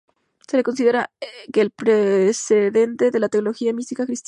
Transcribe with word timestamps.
Se 0.47 0.57
le 0.57 0.63
considera 0.63 1.11
el 1.53 1.69
precedente 1.71 3.11
de 3.11 3.19
la 3.19 3.29
teología 3.29 3.71
mística 3.71 4.03
cristiana. 4.05 4.19